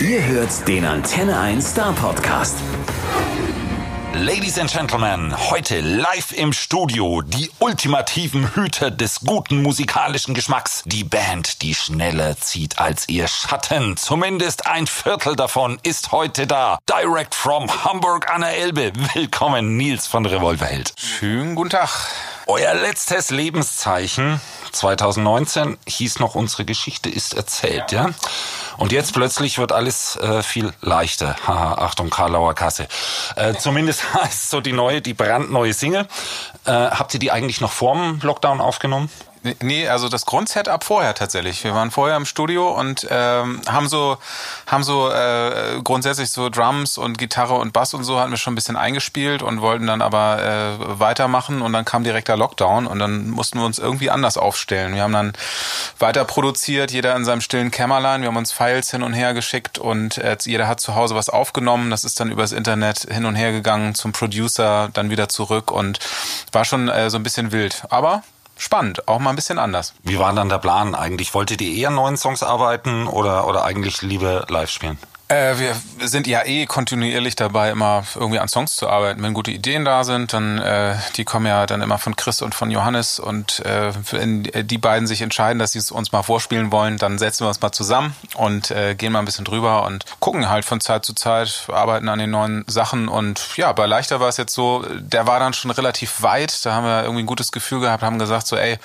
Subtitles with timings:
[0.00, 2.56] Ihr hört den Antenne 1 Star Podcast.
[4.12, 10.82] Ladies and Gentlemen, heute live im Studio die ultimativen Hüter des guten musikalischen Geschmacks.
[10.84, 13.96] Die Band, die schneller zieht als ihr Schatten.
[13.96, 16.78] Zumindest ein Viertel davon ist heute da.
[16.88, 18.92] Direct from Hamburg an der Elbe.
[19.14, 20.92] Willkommen, Nils von Revolverheld.
[20.96, 21.90] Schönen guten Tag.
[22.46, 24.40] Euer letztes Lebenszeichen
[24.72, 28.10] 2019 hieß noch unsere Geschichte ist erzählt, ja?
[28.80, 31.36] Und jetzt plötzlich wird alles äh, viel leichter.
[31.46, 32.88] Haha, Achtung, Karlauer Kasse.
[33.36, 36.06] Äh, zumindest heißt so die neue, die brandneue Single.
[36.64, 39.10] Äh, habt ihr die eigentlich noch vorm Lockdown aufgenommen?
[39.62, 41.64] Nee, also das Grundsetup vorher tatsächlich.
[41.64, 44.18] Wir waren vorher im Studio und ähm, haben so,
[44.66, 48.52] haben so äh, grundsätzlich so Drums und Gitarre und Bass und so hatten wir schon
[48.52, 52.86] ein bisschen eingespielt und wollten dann aber äh, weitermachen und dann kam direkt der Lockdown
[52.86, 54.94] und dann mussten wir uns irgendwie anders aufstellen.
[54.94, 55.32] Wir haben dann
[55.98, 58.20] weiter produziert, jeder in seinem stillen Kämmerlein.
[58.20, 61.30] Wir haben uns Files hin und her geschickt und äh, jeder hat zu Hause was
[61.30, 61.90] aufgenommen.
[61.90, 65.98] Das ist dann übers Internet hin und her gegangen zum Producer, dann wieder zurück und
[66.52, 67.84] war schon äh, so ein bisschen wild.
[67.88, 68.22] Aber
[68.60, 69.94] spannend, auch mal ein bisschen anders.
[70.02, 71.34] Wie war dann der Plan eigentlich?
[71.34, 74.98] Wolltet ihr eher neuen Songs arbeiten oder, oder eigentlich lieber live spielen?
[75.30, 75.76] Äh, wir
[76.08, 79.22] sind ja eh kontinuierlich dabei, immer irgendwie an Songs zu arbeiten.
[79.22, 82.52] Wenn gute Ideen da sind, dann äh, die kommen ja dann immer von Chris und
[82.52, 86.72] von Johannes und äh, wenn die beiden sich entscheiden, dass sie es uns mal vorspielen
[86.72, 90.04] wollen, dann setzen wir uns mal zusammen und äh, gehen mal ein bisschen drüber und
[90.18, 94.18] gucken halt von Zeit zu Zeit, arbeiten an den neuen Sachen und ja, bei Leichter
[94.18, 97.26] war es jetzt so, der war dann schon relativ weit, da haben wir irgendwie ein
[97.26, 98.78] gutes Gefühl gehabt, haben gesagt so, ey,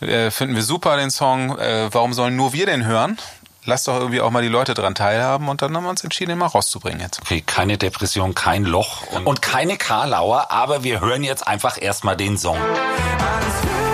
[0.00, 3.16] äh, finden wir super den Song, äh, warum sollen nur wir den hören?
[3.64, 6.32] Lass doch irgendwie auch mal die Leute dran teilhaben und dann haben wir uns entschieden,
[6.32, 7.20] ihn mal rauszubringen jetzt.
[7.20, 12.16] Okay, keine Depression, kein Loch und, und keine Karlauer, aber wir hören jetzt einfach erstmal
[12.16, 12.58] den Song.
[12.58, 13.87] Alles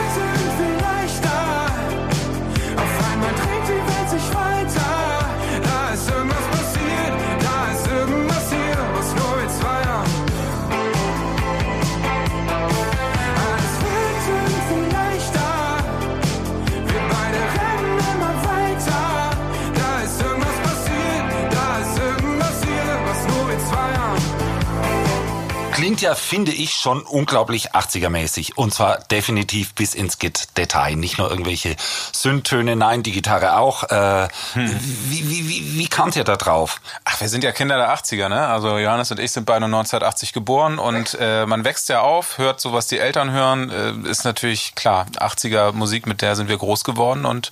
[26.05, 28.55] ja, finde ich, schon unglaublich 80er-mäßig.
[28.57, 30.19] Und zwar definitiv bis ins
[30.57, 30.97] Detail.
[30.97, 31.77] Nicht nur irgendwelche
[32.13, 33.85] Sündtöne, nein, die Gitarre auch.
[33.85, 34.81] Äh, hm.
[35.09, 36.83] wie, wie, wie, wie kamt ihr da drauf?
[37.05, 38.47] Ach, wir sind ja Kinder der 80er, ne?
[38.49, 42.61] Also Johannes und ich sind beide 1980 geboren und äh, man wächst ja auf, hört
[42.61, 43.71] so, was die Eltern hören.
[43.71, 47.51] Äh, ist natürlich klar, 80er Musik, mit der sind wir groß geworden und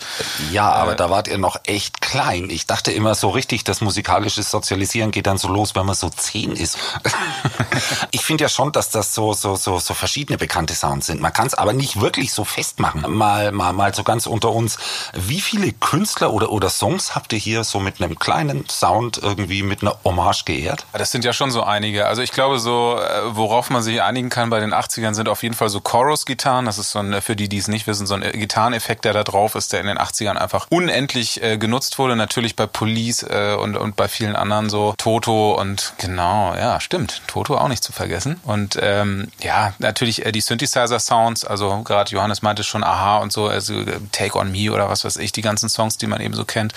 [0.50, 2.50] Ja, aber äh, da wart ihr noch echt klein.
[2.50, 6.10] Ich dachte immer so richtig, das musikalische Sozialisieren geht dann so los, wenn man so
[6.10, 6.76] zehn ist.
[8.10, 11.20] ich finde ja schon, dass das so, so, so, so verschiedene bekannte Sounds sind.
[11.20, 13.02] Man kann es aber nicht wirklich so festmachen.
[13.08, 14.78] Mal, mal, mal so ganz unter uns.
[15.14, 19.62] Wie viele Künstler oder, oder Songs habt ihr hier so mit einem kleinen Sound irgendwie
[19.62, 20.84] mit einer Hommage geehrt?
[20.92, 22.06] Das sind ja schon so einige.
[22.06, 25.42] Also ich glaube so, äh, worauf man sich einigen kann bei den 80ern sind auf
[25.42, 26.66] jeden Fall so Chorus-Gitarren.
[26.66, 29.22] Das ist so ein, für die, die es nicht wissen, so ein Gitarreneffekt, der da
[29.22, 32.16] drauf ist, der in den 80ern einfach unendlich äh, genutzt wurde.
[32.16, 37.22] Natürlich bei Police äh, und, und bei vielen anderen so Toto und genau, ja, stimmt.
[37.28, 38.40] Toto auch nicht zu vergessen vergessen.
[38.44, 43.46] Und ähm, ja, natürlich äh, die Synthesizer-Sounds, also gerade Johannes meinte schon Aha und so,
[43.46, 46.34] also äh, Take on Me oder was weiß ich, die ganzen Songs, die man eben
[46.34, 46.72] so kennt.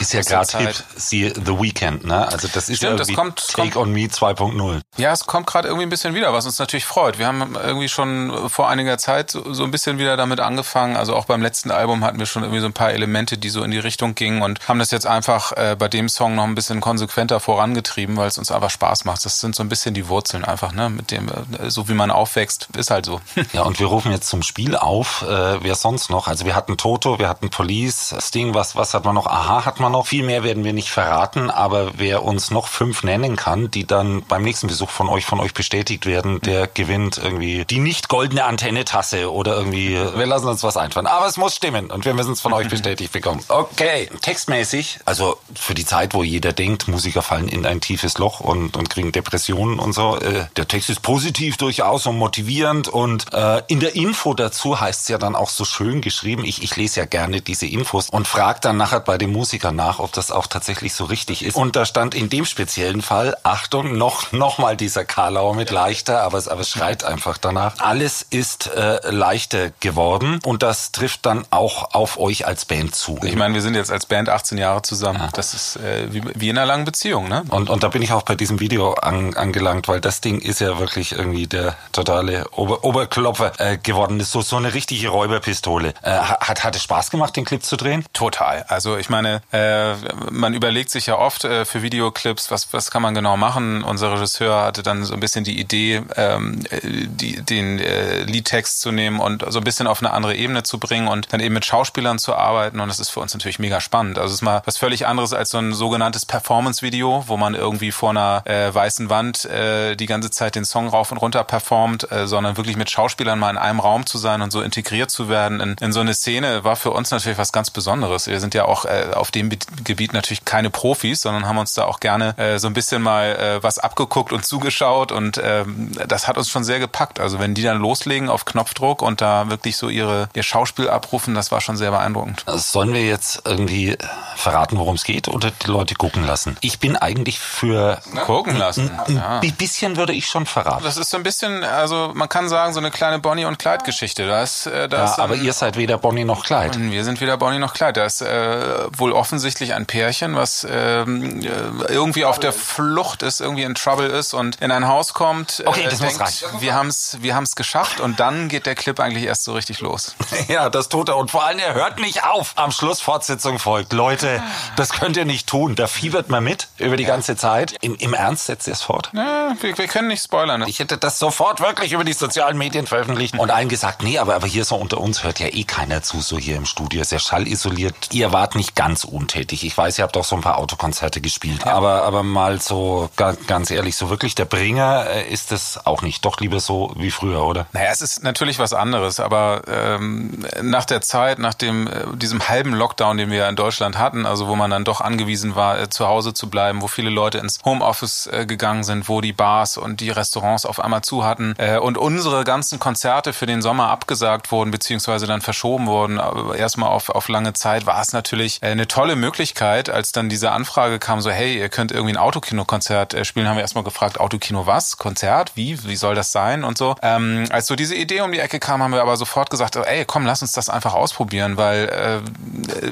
[0.00, 2.26] Ist ja gerade siehe The Weekend, ne?
[2.28, 4.80] Also das ist Stimmt, das kommt, Take kommt, on Me 2.0.
[4.96, 7.18] Ja, es kommt gerade irgendwie ein bisschen wieder, was uns natürlich freut.
[7.18, 10.96] Wir haben irgendwie schon vor einiger Zeit so, so ein bisschen wieder damit angefangen.
[10.96, 13.62] Also auch beim letzten Album hatten wir schon irgendwie so ein paar Elemente, die so
[13.62, 16.54] in die Richtung gingen und haben das jetzt einfach äh, bei dem Song noch ein
[16.54, 19.24] bisschen konsequenter vorangetrieben, weil es uns einfach Spaß macht.
[19.24, 20.85] Das sind so ein bisschen die Wurzeln einfach ne?
[20.88, 23.20] Mit dem, äh, so wie man aufwächst, ist halt so.
[23.52, 25.22] Ja, und wir rufen jetzt zum Spiel auf.
[25.22, 26.26] Äh, wer sonst noch?
[26.28, 29.26] Also wir hatten Toto, wir hatten Police, Sting, was, was hat man noch?
[29.26, 30.06] Aha hat man noch.
[30.06, 34.22] Viel mehr werden wir nicht verraten, aber wer uns noch fünf nennen kann, die dann
[34.22, 38.44] beim nächsten Besuch von euch, von euch bestätigt werden, der gewinnt irgendwie die nicht goldene
[38.44, 41.06] Antenne-Tasse oder irgendwie, wir lassen uns was einfallen.
[41.06, 43.42] Aber es muss stimmen und wir müssen es von euch bestätigt bekommen.
[43.48, 48.40] Okay, textmäßig, also für die Zeit, wo jeder denkt, Musiker fallen in ein tiefes Loch
[48.40, 53.32] und, und kriegen Depressionen und so, äh, der Text ist positiv durchaus und motivierend und
[53.32, 56.44] äh, in der Info dazu heißt es ja dann auch so schön geschrieben.
[56.44, 59.98] Ich, ich lese ja gerne diese Infos und frage dann nachher bei dem Musiker nach,
[59.98, 61.56] ob das auch tatsächlich so richtig ist.
[61.56, 66.22] Und da stand in dem speziellen Fall, Achtung, noch, noch mal dieser Karlauer mit leichter,
[66.22, 67.78] aber es, aber es schreit einfach danach.
[67.78, 73.20] Alles ist äh, leichter geworden und das trifft dann auch auf euch als Band zu.
[73.22, 75.20] Ich meine, wir sind jetzt als Band 18 Jahre zusammen.
[75.20, 75.28] Ja.
[75.32, 77.44] Das ist äh, wie, wie in einer langen Beziehung, ne?
[77.50, 80.56] Und, und da bin ich auch bei diesem Video an, angelangt, weil das Ding ist
[80.56, 84.20] ist ja wirklich irgendwie der totale Ober Oberklopfer äh, geworden.
[84.20, 85.94] Ist so, so eine richtige Räuberpistole.
[86.02, 88.04] Äh, hat, hat es Spaß gemacht, den Clip zu drehen?
[88.12, 88.64] Total.
[88.68, 89.94] Also ich meine, äh,
[90.30, 93.82] man überlegt sich ja oft äh, für Videoclips, was, was kann man genau machen.
[93.82, 98.92] Unser Regisseur hatte dann so ein bisschen die Idee, ähm, die, den äh, Liedtext zu
[98.92, 101.64] nehmen und so ein bisschen auf eine andere Ebene zu bringen und dann eben mit
[101.64, 102.80] Schauspielern zu arbeiten.
[102.80, 104.18] Und das ist für uns natürlich mega spannend.
[104.18, 107.92] Also es ist mal was völlig anderes als so ein sogenanntes Performance-Video, wo man irgendwie
[107.92, 112.10] vor einer äh, weißen Wand äh, die ganze Zeit den Song rauf und runter performt,
[112.10, 115.28] äh, sondern wirklich mit Schauspielern mal in einem Raum zu sein und so integriert zu
[115.28, 118.26] werden in, in so eine Szene, war für uns natürlich was ganz Besonderes.
[118.26, 119.50] Wir sind ja auch äh, auf dem
[119.84, 123.36] Gebiet natürlich keine Profis, sondern haben uns da auch gerne äh, so ein bisschen mal
[123.36, 127.20] äh, was abgeguckt und zugeschaut und ähm, das hat uns schon sehr gepackt.
[127.20, 131.34] Also wenn die dann loslegen auf Knopfdruck und da wirklich so ihre ihr Schauspiel abrufen,
[131.34, 132.44] das war schon sehr beeindruckend.
[132.46, 133.96] Sollen wir jetzt irgendwie
[134.36, 136.56] verraten, worum es geht oder die Leute gucken lassen?
[136.60, 138.90] Ich bin eigentlich für gucken lassen.
[138.90, 139.52] Ein, ein ja.
[139.58, 140.84] bisschen würde ich schon verraten.
[140.84, 143.84] Das ist so ein bisschen, also man kann sagen, so eine kleine Bonnie und Clyde
[143.84, 144.26] Geschichte.
[144.26, 146.78] Da ist, äh, da ja, ist aber ihr seid weder Bonnie noch Clyde.
[146.90, 147.94] Wir sind weder Bonnie noch Clyde.
[147.94, 151.48] Da ist äh, wohl offensichtlich ein Pärchen, was ähm, äh,
[151.88, 155.60] irgendwie auf der Flucht ist, irgendwie in Trouble ist und in ein Haus kommt.
[155.60, 156.60] Äh, okay, das denkt, muss reichen.
[156.60, 159.80] Wir haben es wir haben's geschafft und dann geht der Clip eigentlich erst so richtig
[159.80, 160.14] los.
[160.48, 161.16] ja, das tut er.
[161.16, 162.52] Und vor allem, er hört nicht auf.
[162.56, 163.92] Am Schluss Fortsetzung folgt.
[163.92, 164.42] Leute,
[164.76, 165.74] das könnt ihr nicht tun.
[165.74, 167.10] Da fiebert man mit über die ja.
[167.10, 167.74] ganze Zeit.
[167.80, 169.10] Im, Im Ernst setzt ihr es fort?
[169.12, 170.35] Ja, wir, wir können nicht spoilern.
[170.68, 174.34] Ich hätte das sofort wirklich über die sozialen Medien veröffentlicht und allen gesagt, nee, aber,
[174.34, 177.00] aber hier so unter uns hört ja eh keiner zu, so hier im Studio.
[177.00, 177.94] Ist ja schallisoliert.
[178.12, 179.64] Ihr wart nicht ganz untätig.
[179.64, 181.64] Ich weiß, ihr habt auch so ein paar Autokonzerte gespielt.
[181.64, 181.72] Ja.
[181.72, 183.08] Aber, aber mal so
[183.46, 186.24] ganz ehrlich, so wirklich der Bringer äh, ist es auch nicht.
[186.24, 187.66] Doch lieber so wie früher, oder?
[187.72, 192.48] Naja, es ist natürlich was anderes, aber ähm, nach der Zeit, nach dem, äh, diesem
[192.48, 195.88] halben Lockdown, den wir in Deutschland hatten, also wo man dann doch angewiesen war, äh,
[195.88, 200.00] zu Hause zu bleiben, wo viele Leute ins Homeoffice gegangen sind, wo die Bars und
[200.00, 204.50] die Restaurants auf einmal zu hatten äh, und unsere ganzen Konzerte für den Sommer abgesagt
[204.50, 208.66] wurden, beziehungsweise dann verschoben wurden, aber erstmal auf, auf lange Zeit, war es natürlich äh,
[208.66, 213.14] eine tolle Möglichkeit, als dann diese Anfrage kam, so hey, ihr könnt irgendwie ein Autokino-Konzert
[213.14, 214.96] äh, spielen, haben wir erstmal gefragt, Autokino was?
[214.96, 215.52] Konzert?
[215.54, 215.82] Wie?
[215.84, 216.64] Wie soll das sein?
[216.64, 216.96] Und so.
[217.02, 220.04] Ähm, als so diese Idee um die Ecke kam, haben wir aber sofort gesagt, ey,
[220.04, 222.20] komm, lass uns das einfach ausprobieren, weil äh,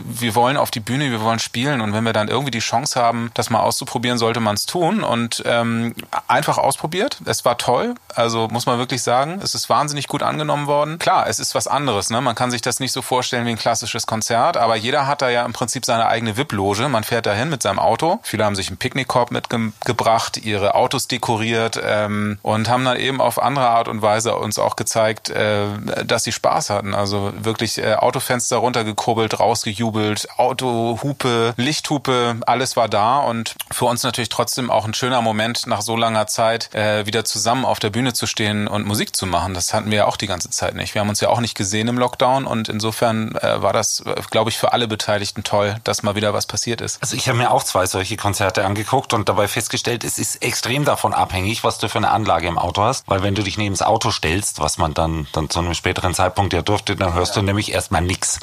[0.04, 3.00] wir wollen auf die Bühne, wir wollen spielen und wenn wir dann irgendwie die Chance
[3.00, 5.94] haben, das mal auszuprobieren, sollte man es tun und ähm,
[6.28, 7.18] einfach ausprobiert.
[7.26, 10.98] Es war toll, also muss man wirklich sagen, es ist wahnsinnig gut angenommen worden.
[10.98, 12.20] Klar, es ist was anderes, ne?
[12.20, 15.28] Man kann sich das nicht so vorstellen wie ein klassisches Konzert, aber jeder hat da
[15.28, 16.88] ja im Prinzip seine eigene VIP-Loge.
[16.88, 18.20] Man fährt dahin mit seinem Auto.
[18.22, 23.42] Viele haben sich einen Picknickkorb mitgebracht, ihre Autos dekoriert ähm, und haben dann eben auf
[23.42, 25.66] andere Art und Weise uns auch gezeigt, äh,
[26.04, 26.94] dass sie Spaß hatten.
[26.94, 34.28] Also wirklich äh, Autofenster runtergekurbelt, rausgejubelt, Autohupe, Lichthupe, alles war da und für uns natürlich
[34.28, 38.12] trotzdem auch ein schöner Moment nach so langer Zeit äh, wieder zusammen auf der Bühne
[38.12, 39.54] zu stehen und Musik zu machen.
[39.54, 40.94] Das hatten wir ja auch die ganze Zeit nicht.
[40.94, 44.14] Wir haben uns ja auch nicht gesehen im Lockdown und insofern äh, war das, äh,
[44.30, 47.00] glaube ich, für alle Beteiligten toll, dass mal wieder was passiert ist.
[47.02, 50.84] Also ich habe mir auch zwei solche Konzerte angeguckt und dabei festgestellt, es ist extrem
[50.84, 53.74] davon abhängig, was du für eine Anlage im Auto hast, weil wenn du dich neben
[53.74, 57.36] das Auto stellst, was man dann, dann zu einem späteren Zeitpunkt ja durfte, dann hörst
[57.36, 57.42] ja.
[57.42, 58.40] du nämlich erstmal nix.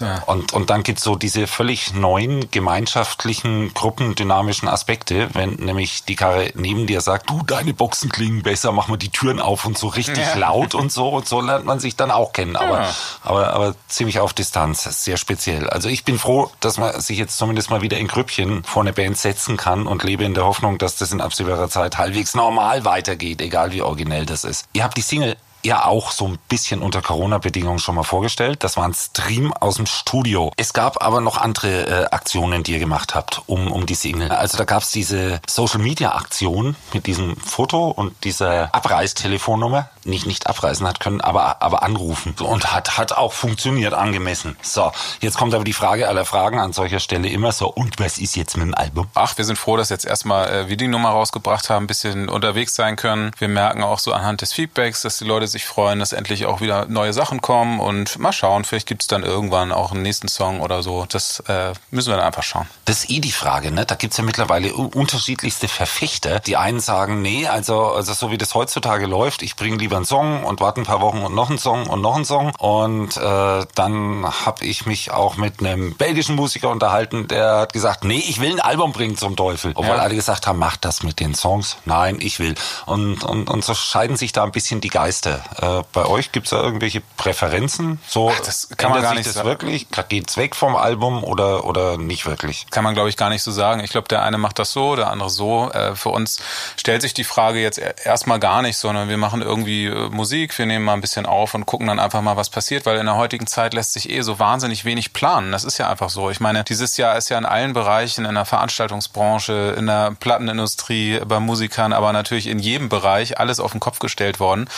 [0.00, 0.22] Ja.
[0.26, 6.52] Und, und dann gibt's so diese völlig neuen gemeinschaftlichen, gruppendynamischen Aspekte, wenn nämlich die Karre
[6.54, 9.86] neben dir sagt, du, deine Boxen klingen besser, mach mal die Türen auf und so
[9.86, 10.34] richtig ja.
[10.34, 12.88] laut und so und so lernt man sich dann auch kennen, aber,
[13.22, 15.68] aber, aber ziemlich auf Distanz, sehr speziell.
[15.70, 18.92] Also ich bin froh, dass man sich jetzt zumindest mal wieder in Grüppchen vor eine
[18.92, 22.84] Band setzen kann und lebe in der Hoffnung, dass das in absehbarer Zeit halbwegs normal
[22.84, 24.66] weitergeht, egal wie originell das ist.
[24.72, 28.64] Ihr habt die Single ja auch so ein bisschen unter Corona-Bedingungen schon mal vorgestellt.
[28.64, 30.52] Das war ein Stream aus dem Studio.
[30.56, 34.30] Es gab aber noch andere äh, Aktionen, die ihr gemacht habt, um, um die Single.
[34.30, 39.88] Also da gab es diese Social-Media-Aktion mit diesem Foto und dieser Abreißtelefonnummer.
[40.04, 42.34] Nicht nicht abreißen hat können, aber, aber anrufen.
[42.40, 44.56] Und hat, hat auch funktioniert, angemessen.
[44.62, 48.18] So, jetzt kommt aber die Frage aller Fragen an solcher Stelle immer so, und was
[48.18, 49.08] ist jetzt mit dem Album?
[49.14, 52.28] Ach, wir sind froh, dass jetzt erstmal äh, wir die Nummer rausgebracht haben, ein bisschen
[52.28, 53.32] unterwegs sein können.
[53.38, 56.60] Wir merken auch so anhand des Feedbacks, dass die Leute sich freuen, dass endlich auch
[56.60, 60.28] wieder neue Sachen kommen und mal schauen, vielleicht gibt es dann irgendwann auch einen nächsten
[60.28, 61.06] Song oder so.
[61.08, 62.66] Das äh, müssen wir dann einfach schauen.
[62.84, 63.86] Das ist eh die Frage, ne?
[63.86, 66.40] Da gibt's ja mittlerweile unterschiedlichste Verfechter.
[66.40, 69.98] Die einen sagen, nee, also, also so wie das heutzutage läuft, ich bringe lieber lieber
[69.98, 72.52] einen Song und warte ein paar Wochen und noch einen Song und noch einen Song.
[72.58, 78.04] Und äh, dann habe ich mich auch mit einem belgischen Musiker unterhalten, der hat gesagt,
[78.04, 79.72] nee, ich will ein Album bringen zum Teufel.
[79.74, 80.02] Obwohl ja.
[80.02, 81.76] alle gesagt haben, mach das mit den Songs.
[81.84, 82.54] Nein, ich will.
[82.86, 85.42] Und, und, und so scheiden sich da ein bisschen die Geister.
[85.60, 88.00] Äh, bei euch gibt's da irgendwelche Präferenzen?
[88.08, 89.48] So Ach, das kann man gar nicht das sagen.
[89.48, 89.88] wirklich?
[90.08, 92.66] Geht's weg vom Album oder, oder nicht wirklich?
[92.70, 93.80] Kann man, glaube ich, gar nicht so sagen.
[93.84, 95.70] Ich glaube, der eine macht das so, der andere so.
[95.70, 96.38] Äh, für uns
[96.76, 100.66] stellt sich die Frage jetzt erstmal gar nicht, sondern wir machen irgendwie äh, Musik, wir
[100.66, 103.16] nehmen mal ein bisschen auf und gucken dann einfach mal, was passiert, weil in der
[103.16, 105.52] heutigen Zeit lässt sich eh so wahnsinnig wenig planen.
[105.52, 106.30] Das ist ja einfach so.
[106.30, 111.20] Ich meine, dieses Jahr ist ja in allen Bereichen, in der Veranstaltungsbranche, in der Plattenindustrie,
[111.26, 114.68] bei Musikern, aber natürlich in jedem Bereich alles auf den Kopf gestellt worden.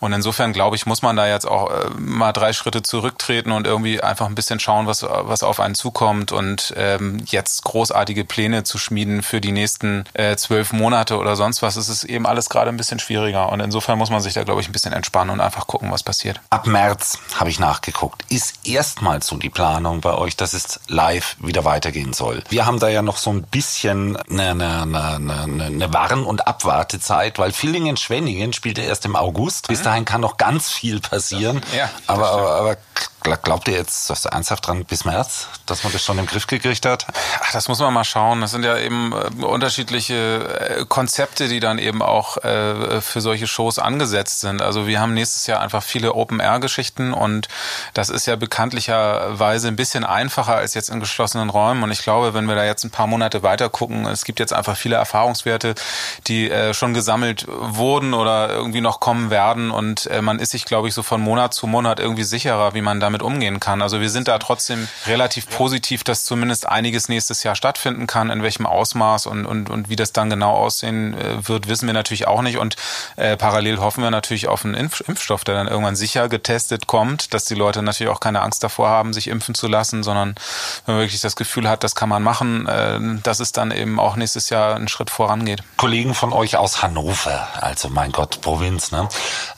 [0.00, 3.66] Und insofern glaube ich, muss man da jetzt auch äh, mal drei Schritte zurücktreten und
[3.66, 8.64] irgendwie einfach ein bisschen schauen, was, was auf einen zukommt und ähm, jetzt großartige Pläne
[8.64, 11.76] zu schmieden für die nächsten äh, zwölf Monate oder sonst was.
[11.76, 13.50] Es ist eben alles gerade ein bisschen schwieriger.
[13.50, 16.02] Und insofern muss man sich da, glaube ich, ein bisschen entspannen und einfach gucken, was
[16.02, 16.40] passiert.
[16.50, 18.24] Ab März habe ich nachgeguckt.
[18.28, 22.42] Ist erstmals so die Planung bei euch, dass es live wieder weitergehen soll.
[22.48, 27.38] Wir haben da ja noch so ein bisschen eine, eine, eine, eine Warn- und Abwartezeit,
[27.38, 29.68] weil Villingen-Schwenningen spielt ja erst im August.
[29.68, 31.62] Bis dahin kann noch ganz viel passieren.
[31.76, 32.76] Ja, aber, aber, aber
[33.22, 36.84] Glaubt ihr jetzt das ernsthaft dran bis März, dass man das schon im Griff gekriegt
[36.84, 37.06] hat?
[37.40, 38.40] Ach, das muss man mal schauen.
[38.40, 43.46] Das sind ja eben äh, unterschiedliche äh, Konzepte, die dann eben auch äh, für solche
[43.46, 44.60] Shows angesetzt sind.
[44.60, 47.46] Also wir haben nächstes Jahr einfach viele Open-Air-Geschichten und
[47.94, 51.84] das ist ja bekanntlicherweise ein bisschen einfacher als jetzt in geschlossenen Räumen.
[51.84, 54.52] Und ich glaube, wenn wir da jetzt ein paar Monate weiter gucken, es gibt jetzt
[54.52, 55.76] einfach viele Erfahrungswerte,
[56.26, 60.94] die schon gesammelt wurden oder irgendwie noch kommen werden und man ist sich, glaube ich,
[60.94, 63.82] so von Monat zu Monat irgendwie sicherer, wie man damit damit umgehen kann.
[63.82, 68.30] Also wir sind da trotzdem relativ positiv, dass zumindest einiges nächstes Jahr stattfinden kann.
[68.30, 71.92] In welchem Ausmaß und, und, und wie das dann genau aussehen äh, wird, wissen wir
[71.92, 72.58] natürlich auch nicht.
[72.58, 72.76] Und
[73.16, 77.34] äh, parallel hoffen wir natürlich auf einen Impf Impfstoff, der dann irgendwann sicher getestet kommt,
[77.34, 80.34] dass die Leute natürlich auch keine Angst davor haben, sich impfen zu lassen, sondern
[80.86, 84.00] wenn man wirklich das Gefühl hat, das kann man machen, äh, dass es dann eben
[84.00, 85.62] auch nächstes Jahr einen Schritt vorangeht.
[85.76, 89.08] Kollegen von euch aus Hannover, also mein Gott, Provinz, ne,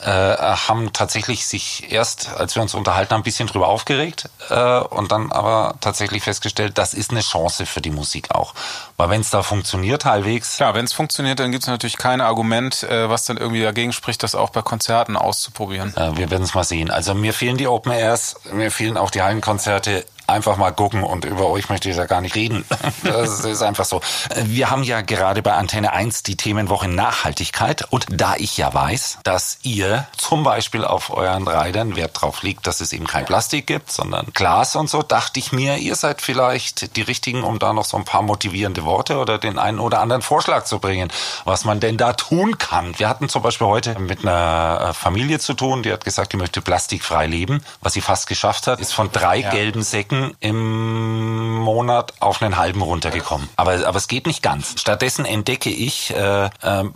[0.05, 4.29] äh, haben tatsächlich sich erst, als wir uns unterhalten haben, ein bisschen bisschen drüber aufgeregt
[4.51, 8.55] äh, und dann aber tatsächlich festgestellt, das ist eine Chance für die Musik auch.
[8.97, 10.59] Weil wenn es da funktioniert halbwegs.
[10.59, 13.93] Ja, wenn es funktioniert, dann gibt es natürlich kein Argument, äh, was dann irgendwie dagegen
[13.93, 15.97] spricht, das auch bei Konzerten auszuprobieren.
[15.97, 16.91] Äh, wir werden es mal sehen.
[16.91, 21.25] Also mir fehlen die Open Airs, mir fehlen auch die Hallenkonzerte einfach mal gucken und
[21.25, 22.65] über euch möchte ich da gar nicht reden.
[23.03, 24.01] Das ist einfach so.
[24.45, 29.19] Wir haben ja gerade bei Antenne 1 die Themenwoche Nachhaltigkeit und da ich ja weiß,
[29.25, 33.67] dass ihr zum Beispiel auf euren Ridern Wert drauf legt, dass es eben kein Plastik
[33.67, 37.73] gibt, sondern Glas und so, dachte ich mir, ihr seid vielleicht die Richtigen, um da
[37.73, 41.11] noch so ein paar motivierende Worte oder den einen oder anderen Vorschlag zu bringen,
[41.45, 42.99] was man denn da tun kann.
[42.99, 46.37] Wir hatten zum Beispiel heute mit einer äh, Familie zu tun, die hat gesagt, die
[46.37, 47.63] möchte plastikfrei leben.
[47.81, 49.51] Was sie fast geschafft hat, ist von drei ja.
[49.51, 53.49] gelben Säcken Minuten im Monat auf einen halben runtergekommen.
[53.57, 54.81] Aber, aber es geht nicht ganz.
[54.81, 56.51] Stattdessen entdecke ich äh, äh,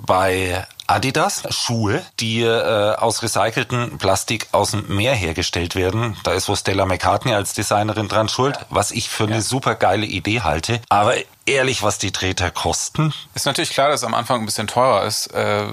[0.06, 6.16] bei Adidas Schuhe, die äh, aus recyceltem Plastik aus dem Meer hergestellt werden.
[6.24, 10.06] Da ist wo Stella McCartney als Designerin dran schuld, was ich für eine super geile
[10.06, 10.80] Idee halte.
[10.88, 11.14] Aber
[11.48, 13.12] ehrlich, was die Treter kosten?
[13.34, 15.28] Ist natürlich klar, dass es am Anfang ein bisschen teurer ist.
[15.28, 15.66] Äh,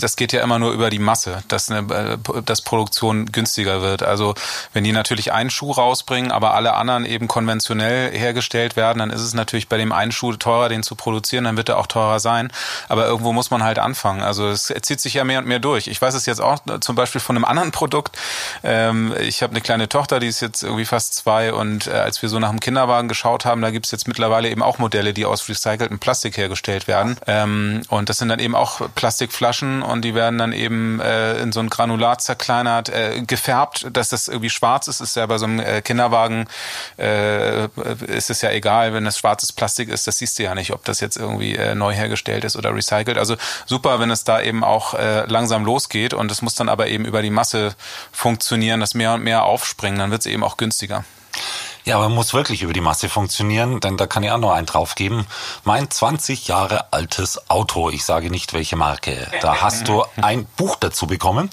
[0.00, 4.02] das geht ja immer nur über die Masse, dass, eine, äh, dass Produktion günstiger wird.
[4.02, 4.34] Also
[4.72, 9.22] wenn die natürlich einen Schuh rausbringen, aber alle anderen eben konventionell hergestellt werden, dann ist
[9.22, 12.20] es natürlich bei dem einen Schuh teurer, den zu produzieren, dann wird er auch teurer
[12.20, 12.52] sein.
[12.88, 14.22] Aber irgendwo muss man halt anfangen.
[14.22, 15.86] Also es zieht sich ja mehr und mehr durch.
[15.86, 18.16] Ich weiß es jetzt auch zum Beispiel von einem anderen Produkt.
[18.62, 22.22] Ähm, ich habe eine kleine Tochter, die ist jetzt irgendwie fast zwei und äh, als
[22.22, 25.12] wir so nach dem Kinderwagen geschaut haben, da gibt es jetzt mittlerweile eben auch Modelle,
[25.12, 27.16] die aus recyceltem Plastik hergestellt werden.
[27.26, 31.52] Ähm, und das sind dann eben auch Plastikflaschen und die werden dann eben äh, in
[31.52, 35.00] so ein Granulat zerkleinert, äh, gefärbt, dass das irgendwie schwarz ist.
[35.00, 36.46] Ist ja bei so einem Kinderwagen
[36.96, 40.84] ist es ja egal, wenn das schwarzes Plastik ist, das siehst du ja nicht, ob
[40.84, 43.18] das jetzt irgendwie neu hergestellt ist oder recycelt.
[43.18, 46.88] Also super, wenn es da eben auch äh, langsam losgeht und es muss dann aber
[46.88, 47.74] eben über die Masse
[48.12, 51.04] funktionieren, dass mehr und mehr aufspringen, dann wird es eben auch günstiger.
[51.84, 54.66] Ja, aber muss wirklich über die Masse funktionieren, denn da kann ich auch noch einen
[54.66, 55.26] draufgeben.
[55.64, 60.76] Mein 20 Jahre altes Auto, ich sage nicht welche Marke, da hast du ein Buch
[60.80, 61.50] dazu bekommen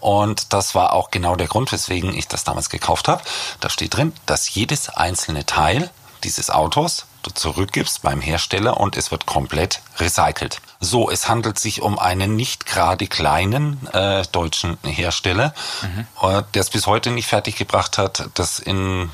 [0.00, 3.22] und das war auch genau der Grund, weswegen ich das damals gekauft habe.
[3.58, 5.90] Da steht drin, dass jedes einzelne Teil
[6.22, 10.60] dieses Autos du zurückgibst beim Hersteller und es wird komplett recycelt.
[10.84, 16.06] So, es handelt sich um einen nicht gerade kleinen äh, deutschen Hersteller, mhm.
[16.28, 19.08] äh, der es bis heute nicht fertiggebracht hat, das in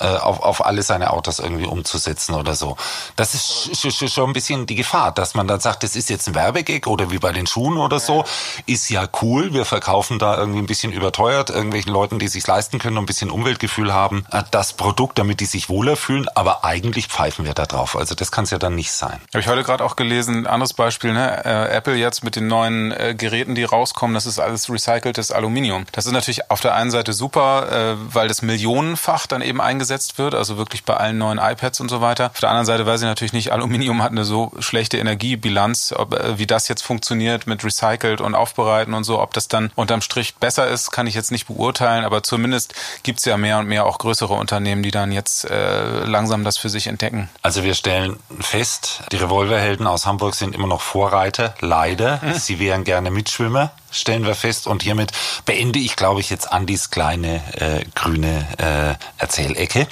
[0.00, 2.76] äh, auf, auf alle seine Autos irgendwie umzusetzen oder so.
[3.16, 6.34] Das ist schon ein bisschen die Gefahr, dass man dann sagt, das ist jetzt ein
[6.34, 8.24] Werbegag oder wie bei den Schuhen oder so,
[8.66, 12.78] ist ja cool, wir verkaufen da irgendwie ein bisschen überteuert irgendwelchen Leuten, die sich leisten
[12.78, 16.64] können und ein bisschen Umweltgefühl haben, äh, das Produkt, damit die sich wohler fühlen, aber
[16.64, 17.96] eigentlich pfeifen wir da drauf.
[17.96, 19.20] Also das kann es ja dann nicht sein.
[19.32, 21.44] Habe ich heute gerade auch gelesen, anderes Beispiel, ne?
[21.44, 25.86] Äh, Apple jetzt mit den neuen äh, Geräten, die rauskommen, das ist alles recyceltes Aluminium.
[25.92, 29.87] Das ist natürlich auf der einen Seite super, äh, weil das millionenfach dann eben eingesetzt
[30.18, 32.26] wird, also wirklich bei allen neuen iPads und so weiter.
[32.26, 36.14] Auf der anderen Seite weiß ich natürlich nicht, Aluminium hat eine so schlechte Energiebilanz, ob,
[36.14, 40.00] äh, wie das jetzt funktioniert mit recycelt und aufbereiten und so, ob das dann unterm
[40.00, 43.86] Strich besser ist, kann ich jetzt nicht beurteilen, aber zumindest gibt's ja mehr und mehr
[43.86, 47.28] auch größere Unternehmen, die dann jetzt äh, langsam das für sich entdecken.
[47.42, 52.20] Also wir stellen fest, die Revolverhelden aus Hamburg sind immer noch Vorreiter, leider.
[52.22, 52.34] Mhm.
[52.34, 54.66] Sie wären gerne Mitschwimmer stellen wir fest.
[54.66, 55.12] Und hiermit
[55.44, 59.86] beende ich, glaube ich, jetzt Andis kleine äh, grüne äh, Erzählecke.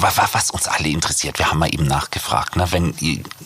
[0.00, 2.56] Was, was uns alle interessiert, wir haben mal eben nachgefragt.
[2.56, 2.66] Ne?
[2.70, 2.94] Wenn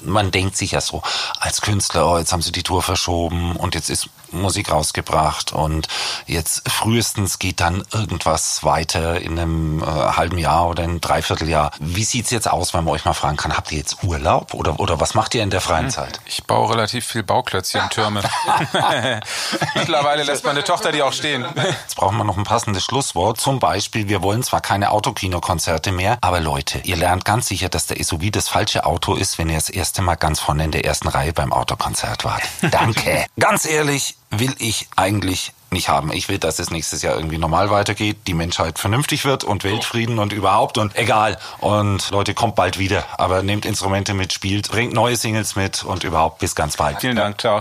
[0.05, 1.03] man denkt sich ja so
[1.39, 5.89] als Künstler, oh, jetzt haben sie die Tour verschoben und jetzt ist Musik rausgebracht und
[6.27, 11.71] jetzt frühestens geht dann irgendwas weiter in einem äh, halben Jahr oder in Dreivierteljahr.
[11.79, 14.81] Wie sieht's jetzt aus, wenn man euch mal fragen kann, habt ihr jetzt Urlaub oder,
[14.81, 15.91] oder was macht ihr in der freien hm.
[15.91, 16.21] Zeit?
[16.25, 18.23] Ich baue relativ viel Bauklötzchen, Türme.
[19.93, 21.45] Mittlerweile lässt meine Tochter die auch stehen.
[21.83, 23.39] Jetzt brauchen wir noch ein passendes Schlusswort.
[23.39, 27.89] Zum Beispiel, wir wollen zwar keine Autokinokonzerte mehr, aber Leute, ihr lernt ganz sicher, dass
[27.89, 30.87] der SUV das falsche Auto ist, wenn ihr das erste Mal ganz vorne in der
[30.87, 32.43] ersten Reihe beim Autokonzert wart.
[32.71, 33.27] Danke.
[33.39, 36.11] ganz ehrlich, will ich eigentlich nicht haben.
[36.11, 40.19] Ich will, dass es nächstes Jahr irgendwie normal weitergeht, die Menschheit vernünftig wird und Weltfrieden
[40.19, 41.39] und überhaupt und egal.
[41.59, 43.05] Und Leute, kommt bald wieder.
[43.19, 47.01] Aber nehmt Instrumente mit, spielt, bringt neue Singles mit und überhaupt bis ganz bald.
[47.01, 47.61] Vielen Dank, ciao.